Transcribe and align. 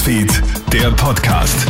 Newsfeed, 0.00 0.42
der 0.72 0.90
Podcast. 0.92 1.66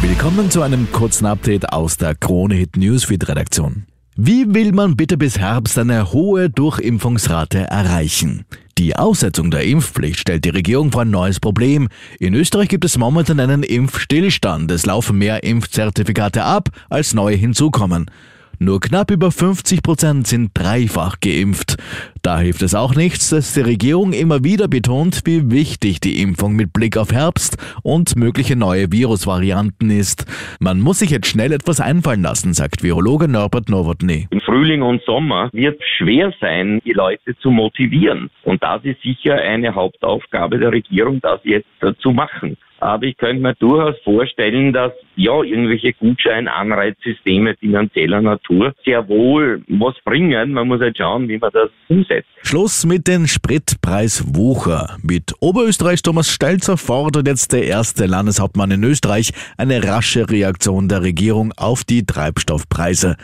Willkommen 0.00 0.50
zu 0.50 0.60
einem 0.60 0.90
kurzen 0.90 1.24
Update 1.24 1.72
aus 1.72 1.96
der 1.96 2.16
Krone 2.16 2.56
Hit 2.56 2.76
Newsfeed 2.76 3.28
Redaktion. 3.28 3.86
Wie 4.16 4.52
will 4.52 4.72
man 4.72 4.96
bitte 4.96 5.16
bis 5.16 5.38
Herbst 5.38 5.78
eine 5.78 6.12
hohe 6.12 6.50
Durchimpfungsrate 6.50 7.58
erreichen? 7.58 8.44
Die 8.76 8.96
Aussetzung 8.96 9.52
der 9.52 9.62
Impfpflicht 9.62 10.18
stellt 10.18 10.44
die 10.44 10.50
Regierung 10.50 10.90
vor 10.90 11.02
ein 11.02 11.10
neues 11.10 11.38
Problem. 11.38 11.88
In 12.18 12.34
Österreich 12.34 12.70
gibt 12.70 12.84
es 12.84 12.98
momentan 12.98 13.38
einen 13.38 13.62
Impfstillstand. 13.62 14.68
Es 14.72 14.84
laufen 14.84 15.16
mehr 15.16 15.44
Impfzertifikate 15.44 16.42
ab, 16.42 16.70
als 16.88 17.14
neue 17.14 17.36
hinzukommen. 17.36 18.10
Nur 18.58 18.80
knapp 18.80 19.10
über 19.10 19.30
50 19.30 19.82
Prozent 19.82 20.26
sind 20.26 20.50
dreifach 20.54 21.20
geimpft. 21.20 21.76
Da 22.22 22.38
hilft 22.38 22.62
es 22.62 22.74
auch 22.74 22.94
nichts, 22.94 23.30
dass 23.30 23.54
die 23.54 23.60
Regierung 23.60 24.12
immer 24.12 24.44
wieder 24.44 24.68
betont, 24.68 25.22
wie 25.24 25.50
wichtig 25.50 26.00
die 26.00 26.22
Impfung 26.22 26.54
mit 26.54 26.72
Blick 26.72 26.96
auf 26.96 27.12
Herbst 27.12 27.56
und 27.82 28.16
mögliche 28.16 28.56
neue 28.56 28.90
Virusvarianten 28.90 29.90
ist. 29.90 30.26
Man 30.60 30.80
muss 30.80 31.00
sich 31.00 31.10
jetzt 31.10 31.26
schnell 31.26 31.52
etwas 31.52 31.80
einfallen 31.80 32.22
lassen, 32.22 32.54
sagt 32.54 32.82
Virologe 32.82 33.28
Norbert 33.28 33.68
Nowotny. 33.68 34.28
Im 34.30 34.40
Frühling 34.40 34.82
und 34.82 35.02
Sommer 35.04 35.50
wird 35.52 35.80
es 35.80 35.86
schwer 35.98 36.32
sein, 36.40 36.80
die 36.84 36.92
Leute 36.92 37.36
zu 37.38 37.50
motivieren. 37.50 38.30
Und 38.44 38.62
das 38.62 38.84
ist 38.84 39.02
sicher 39.02 39.34
eine 39.34 39.74
Hauptaufgabe 39.74 40.58
der 40.58 40.72
Regierung, 40.72 41.20
das 41.20 41.40
jetzt 41.44 41.68
zu 42.00 42.12
machen. 42.12 42.56
Aber 42.80 43.04
ich 43.04 43.16
könnte 43.16 43.42
mir 43.42 43.54
durchaus 43.54 43.96
vorstellen, 44.04 44.72
dass 44.72 44.92
ja 45.16 45.42
irgendwelche 45.42 45.92
Gutschein-Anreizsysteme 45.94 47.54
finanzieller 47.56 48.20
Natur 48.20 48.74
sehr 48.84 49.08
wohl 49.08 49.62
was 49.68 49.94
bringen. 50.04 50.52
Man 50.52 50.68
muss 50.68 50.80
halt 50.80 50.98
schauen, 50.98 51.28
wie 51.28 51.38
man 51.38 51.50
das 51.52 51.70
umsetzt. 51.88 52.28
Schluss 52.42 52.84
mit 52.84 53.06
den 53.06 53.26
Spritpreiswucher. 53.26 54.98
Mit 55.02 55.32
Oberösterreichs 55.40 56.02
Thomas 56.02 56.30
Stelzer 56.30 56.76
fordert 56.76 57.26
jetzt 57.26 57.52
der 57.52 57.64
erste 57.64 58.06
Landeshauptmann 58.06 58.70
in 58.70 58.84
Österreich 58.84 59.32
eine 59.56 59.82
rasche 59.84 60.28
Reaktion 60.28 60.88
der 60.88 61.02
Regierung 61.02 61.52
auf 61.56 61.84
die 61.84 62.04
Treibstoffpreise. 62.04 63.16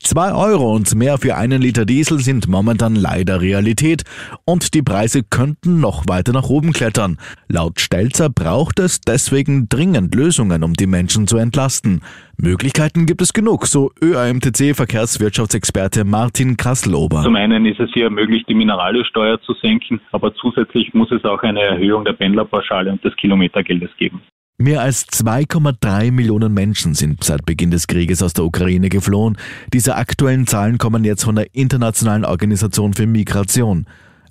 Zwei 0.00 0.32
Euro 0.32 0.74
und 0.74 0.94
mehr 0.94 1.18
für 1.18 1.36
einen 1.36 1.60
Liter 1.60 1.84
Diesel 1.84 2.20
sind 2.20 2.46
momentan 2.46 2.94
leider 2.94 3.40
Realität 3.40 4.04
und 4.44 4.74
die 4.74 4.82
Preise 4.82 5.24
könnten 5.24 5.80
noch 5.80 6.04
weiter 6.06 6.32
nach 6.32 6.48
oben 6.48 6.72
klettern. 6.72 7.18
Laut 7.48 7.80
Stelzer 7.80 8.30
braucht 8.30 8.78
es 8.78 9.00
deswegen 9.00 9.68
dringend 9.68 10.14
Lösungen, 10.14 10.62
um 10.62 10.74
die 10.74 10.86
Menschen 10.86 11.26
zu 11.26 11.36
entlasten. 11.38 12.02
Möglichkeiten 12.36 13.06
gibt 13.06 13.22
es 13.22 13.32
genug, 13.32 13.66
so 13.66 13.92
ÖAMTC-Verkehrswirtschaftsexperte 14.02 16.04
Martin 16.04 16.56
Kasselober. 16.56 17.22
Zum 17.22 17.36
einen 17.36 17.64
ist 17.66 17.80
es 17.80 17.90
hier 17.92 18.10
möglich, 18.10 18.44
die 18.48 18.54
Mineralölsteuer 18.54 19.40
zu 19.42 19.54
senken, 19.54 20.00
aber 20.12 20.32
zusätzlich 20.34 20.94
muss 20.94 21.10
es 21.10 21.24
auch 21.24 21.42
eine 21.42 21.60
Erhöhung 21.60 22.04
der 22.04 22.12
Pendlerpauschale 22.12 22.92
und 22.92 23.04
des 23.04 23.16
Kilometergeldes 23.16 23.90
geben. 23.96 24.22
Mehr 24.60 24.80
als 24.80 25.06
2,3 25.06 26.10
Millionen 26.10 26.52
Menschen 26.52 26.94
sind 26.94 27.22
seit 27.22 27.46
Beginn 27.46 27.70
des 27.70 27.86
Krieges 27.86 28.24
aus 28.24 28.32
der 28.32 28.44
Ukraine 28.44 28.88
geflohen. 28.88 29.38
Diese 29.72 29.94
aktuellen 29.94 30.48
Zahlen 30.48 30.78
kommen 30.78 31.04
jetzt 31.04 31.22
von 31.22 31.36
der 31.36 31.54
Internationalen 31.54 32.24
Organisation 32.24 32.92
für 32.92 33.06
Migration. 33.06 33.86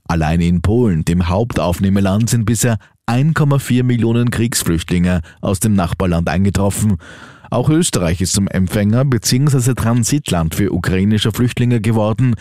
Allein 0.05 0.41
in 0.41 0.61
Polen, 0.61 1.05
dem 1.05 1.29
Hauptaufnehmeland, 1.29 2.29
sind 2.29 2.45
bisher 2.45 2.77
1,4 3.07 3.83
Millionen 3.83 4.29
Kriegsflüchtlinge 4.31 5.21
aus 5.41 5.59
dem 5.59 5.73
Nachbarland 5.73 6.29
eingetroffen. 6.29 6.97
Auch 7.49 7.69
Österreich 7.69 8.21
ist 8.21 8.33
zum 8.33 8.47
Empfänger 8.47 9.05
bzw. 9.05 9.73
Transitland 9.73 10.55
für 10.55 10.73
ukrainische 10.73 11.31
Flüchtlinge 11.31 11.79
geworden. 11.79 12.35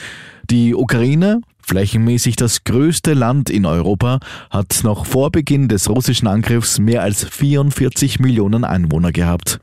Die 0.50 0.75
Ukraine, 0.75 1.41
flächenmäßig 1.62 2.37
das 2.37 2.64
größte 2.64 3.14
Land 3.14 3.48
in 3.48 3.67
Europa, 3.67 4.19
hat 4.50 4.81
noch 4.83 5.06
vor 5.06 5.31
Beginn 5.31 5.69
des 5.69 5.89
russischen 5.89 6.27
Angriffs 6.27 6.78
mehr 6.78 7.03
als 7.03 7.25
44 7.25 8.19
Millionen 8.19 8.64
Einwohner 8.64 9.12
gehabt. 9.12 9.61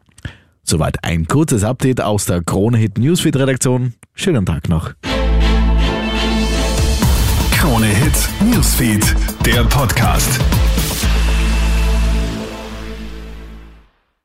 Soweit 0.64 1.04
ein 1.04 1.28
kurzes 1.28 1.66
Update 1.66 2.00
aus 2.00 2.26
der 2.26 2.42
Krone 2.42 2.78
Hit 2.78 2.98
Newsfeed 2.98 3.36
Redaktion. 3.36 3.94
Schönen 4.16 4.46
Tag 4.46 4.70
noch. 4.70 4.94
Krone 7.52 7.88
Hit 7.88 8.30
Newsfeed, 8.50 9.16
der 9.46 9.64
Podcast. 9.66 10.40